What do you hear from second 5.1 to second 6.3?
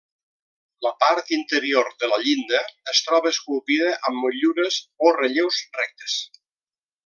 o relleus rectes.